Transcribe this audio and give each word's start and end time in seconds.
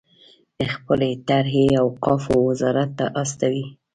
خپلې 0.73 1.09
طرحې 1.27 1.65
اوقافو 1.83 2.33
وزارت 2.47 2.89
ته 2.99 3.05
استوي. 3.21 3.65